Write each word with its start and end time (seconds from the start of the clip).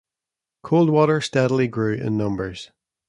Coldwater 0.63 1.21
steadily 1.21 1.67
grew 1.67 1.93
in 1.93 2.17
numbers. 2.17 2.71